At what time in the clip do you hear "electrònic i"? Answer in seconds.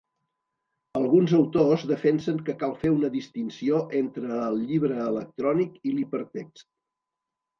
5.03-5.95